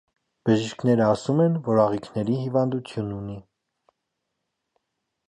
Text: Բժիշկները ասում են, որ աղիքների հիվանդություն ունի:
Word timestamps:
Բժիշկները 0.49 1.03
ասում 1.07 1.43
են, 1.43 1.59
որ 1.67 1.81
աղիքների 1.83 2.39
հիվանդություն 2.45 3.13
ունի: 3.19 3.37